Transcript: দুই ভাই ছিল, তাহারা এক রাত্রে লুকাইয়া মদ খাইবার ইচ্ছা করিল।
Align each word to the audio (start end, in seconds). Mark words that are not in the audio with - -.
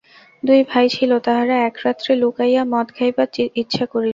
দুই 0.43 0.61
ভাই 0.63 0.87
ছিল, 0.89 1.11
তাহারা 1.19 1.55
এক 1.67 1.75
রাত্রে 1.85 2.11
লুকাইয়া 2.15 2.63
মদ 2.73 2.87
খাইবার 2.97 3.27
ইচ্ছা 3.61 3.85
করিল। 3.85 4.09